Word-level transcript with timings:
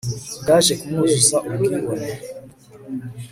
bwaje 0.41 0.73
kumwuzuza 0.79 1.37
ubwibone 1.47 2.07